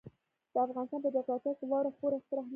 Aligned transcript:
د 0.53 0.55
افغانستان 0.65 0.99
په 1.03 1.09
جغرافیه 1.15 1.53
کې 1.57 1.65
واوره 1.67 1.91
خورا 1.97 2.17
ستر 2.23 2.37
اهمیت 2.39 2.47
لري. 2.49 2.49